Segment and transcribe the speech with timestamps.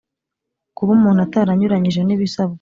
[0.77, 2.49] kuba umuntu ataranyuranyije n ibisabwa